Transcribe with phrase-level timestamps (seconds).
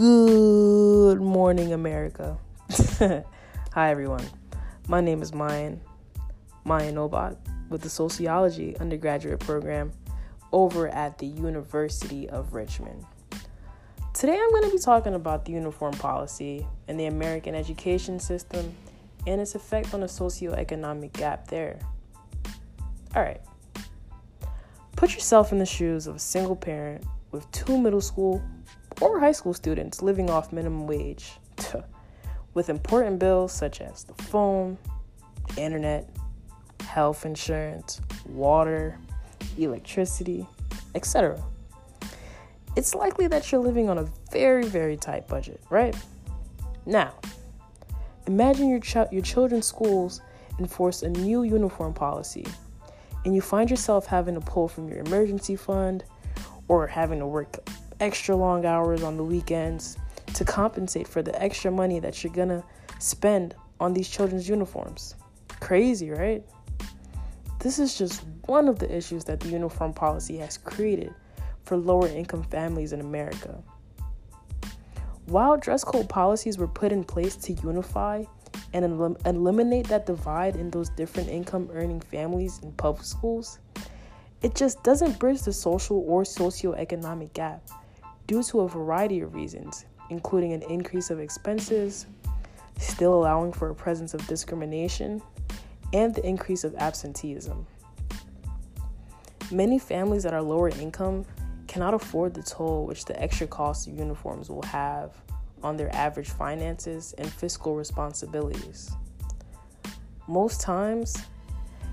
[0.00, 2.38] Good morning, America.
[3.74, 4.24] Hi, everyone.
[4.88, 5.78] My name is Mayan,
[6.64, 7.36] Mayan Obot,
[7.68, 9.92] with the Sociology undergraduate program
[10.52, 13.04] over at the University of Richmond.
[14.14, 18.74] Today, I'm going to be talking about the uniform policy and the American education system
[19.26, 21.78] and its effect on the socioeconomic gap there.
[23.14, 23.42] All right.
[24.96, 28.42] Put yourself in the shoes of a single parent with two middle school
[29.00, 31.32] or high school students living off minimum wage,
[32.54, 34.76] with important bills such as the phone,
[35.56, 36.08] internet,
[36.86, 38.98] health insurance, water,
[39.58, 40.46] electricity,
[40.94, 41.42] etc.
[42.76, 45.94] It's likely that you're living on a very, very tight budget, right?
[46.86, 47.14] Now,
[48.26, 50.20] imagine your, ch- your children's schools
[50.58, 52.46] enforce a new uniform policy
[53.24, 56.04] and you find yourself having to pull from your emergency fund
[56.68, 57.56] or having to work
[58.00, 59.96] extra long hours on the weekends
[60.34, 62.64] to compensate for the extra money that you're gonna
[62.98, 65.14] spend on these children's uniforms.
[65.60, 66.44] Crazy, right?
[67.58, 71.14] This is just one of the issues that the uniform policy has created
[71.64, 73.62] for lower income families in America.
[75.26, 78.24] While dress code policies were put in place to unify
[78.72, 83.58] and elim- eliminate that divide in those different income earning families in public schools,
[84.42, 87.62] it just doesn't bridge the social or socioeconomic gap
[88.30, 92.06] due to a variety of reasons, including an increase of expenses,
[92.78, 95.20] still allowing for a presence of discrimination,
[95.92, 97.66] and the increase of absenteeism.
[99.50, 101.24] Many families that are lower income
[101.66, 105.10] cannot afford the toll which the extra cost of uniforms will have
[105.64, 108.92] on their average finances and fiscal responsibilities.
[110.28, 111.16] Most times,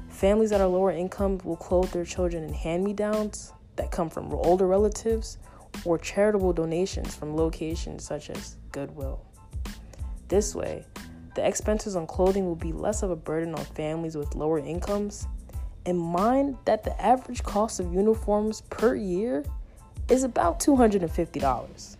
[0.07, 4.11] families that are lower income will clothe their children in hand me downs that come
[4.11, 5.39] from older relatives
[5.85, 9.19] or charitable donations from locations such as Goodwill.
[10.27, 10.85] This way,
[11.35, 15.27] the expenses on clothing will be less of a burden on families with lower incomes.
[15.85, 19.45] And mind that the average cost of uniforms per year
[20.09, 21.97] is about $250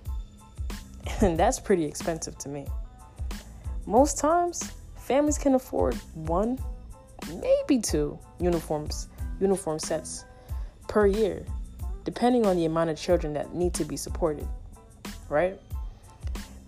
[1.22, 2.66] and that's pretty expensive to me.
[3.86, 6.60] Most times, families can afford one,
[7.42, 9.08] maybe two uniforms,
[9.40, 10.26] uniform sets
[10.88, 11.46] per year,
[12.08, 14.48] depending on the amount of children that need to be supported,
[15.28, 15.60] right?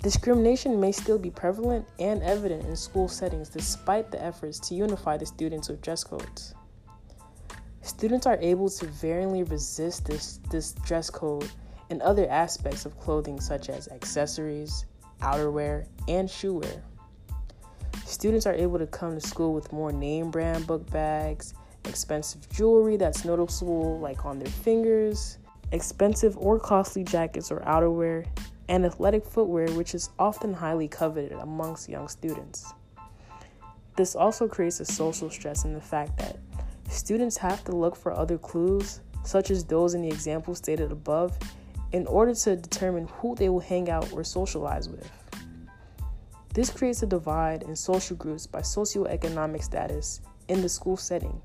[0.03, 5.15] Discrimination may still be prevalent and evident in school settings despite the efforts to unify
[5.15, 6.53] the students with dress codes.
[7.83, 11.49] Students are able to varyingly resist this, this dress code
[11.89, 14.87] and other aspects of clothing such as accessories,
[15.21, 16.81] outerwear, and shoewear.
[18.05, 21.53] Students are able to come to school with more name brand book bags,
[21.85, 25.37] expensive jewelry that's noticeable, like on their fingers,
[25.71, 28.25] expensive or costly jackets or outerwear,
[28.67, 32.73] and athletic footwear, which is often highly coveted amongst young students.
[33.95, 36.37] This also creates a social stress in the fact that
[36.89, 41.37] students have to look for other clues, such as those in the example stated above,
[41.91, 45.11] in order to determine who they will hang out or socialize with.
[46.53, 51.41] This creates a divide in social groups by socioeconomic status in the school setting,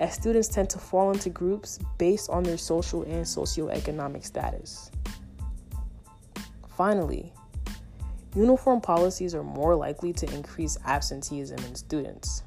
[0.00, 4.90] as students tend to fall into groups based on their social and socioeconomic status.
[6.76, 7.32] Finally,
[8.34, 12.44] uniform policies are more likely to increase absenteeism in students.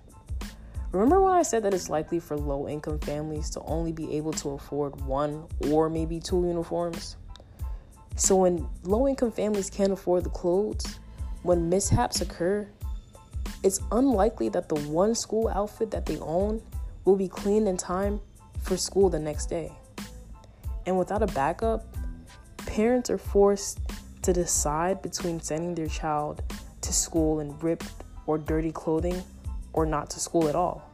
[0.91, 4.33] Remember when I said that it's likely for low income families to only be able
[4.33, 7.15] to afford one or maybe two uniforms?
[8.15, 10.99] So when low income families can't afford the clothes,
[11.43, 12.67] when mishaps occur,
[13.63, 16.61] it's unlikely that the one school outfit that they own
[17.05, 18.19] will be cleaned in time
[18.61, 19.71] for school the next day.
[20.85, 21.85] And without a backup,
[22.65, 23.79] parents are forced
[24.21, 26.43] to decide between sending their child
[26.81, 27.91] to school in ripped
[28.27, 29.21] or dirty clothing
[29.73, 30.89] or not to school at all.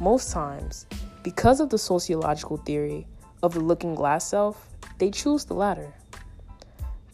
[0.00, 0.86] Most times,
[1.22, 3.06] because of the sociological theory
[3.42, 5.92] of the looking glass self, they choose the latter.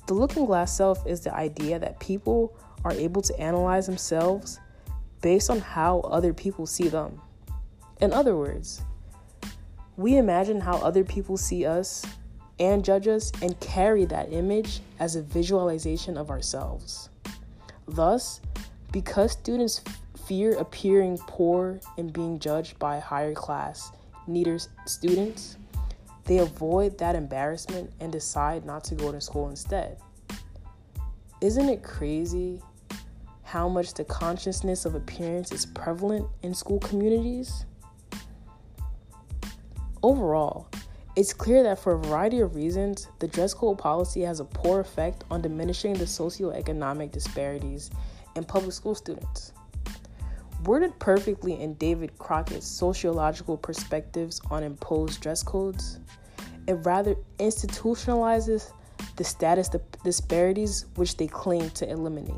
[0.07, 4.61] The looking glass self is the idea that people are able to analyze themselves
[5.21, 7.21] based on how other people see them.
[8.01, 8.83] In other words,
[9.97, 12.05] we imagine how other people see us
[12.59, 17.09] and judge us and carry that image as a visualization of ourselves.
[17.89, 18.41] Thus,
[18.93, 19.83] because students
[20.27, 23.93] fear appearing poor and being judged by higher class,
[24.27, 25.57] neater students,
[26.25, 29.99] they avoid that embarrassment and decide not to go to school instead.
[31.41, 32.61] Isn't it crazy
[33.43, 37.65] how much the consciousness of appearance is prevalent in school communities?
[40.03, 40.69] Overall,
[41.17, 44.81] It's clear that for a variety of reasons, the dress code policy has a poor
[44.81, 47.91] effect on diminishing the socioeconomic disparities
[48.35, 49.53] in public school students.
[50.67, 56.01] Worded perfectly in David Crockett's sociological perspectives on imposed dress codes,
[56.67, 58.73] it rather institutionalizes
[59.17, 59.71] the status
[60.05, 62.35] disparities which they claim to eliminate.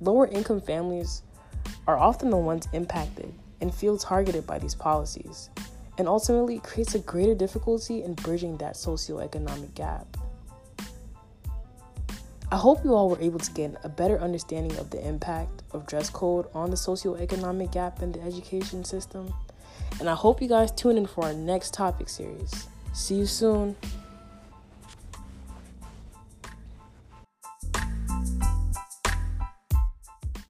[0.00, 1.22] Lower income families
[1.86, 5.50] are often the ones impacted and feel targeted by these policies,
[6.00, 10.16] and ultimately creates a greater difficulty in bridging that socioeconomic gap.
[12.50, 15.86] I hope you all were able to get a better understanding of the impact of
[15.86, 19.30] dress code on the socioeconomic gap in the education system.
[20.00, 22.66] And I hope you guys tune in for our next topic series.
[22.94, 23.76] See you soon.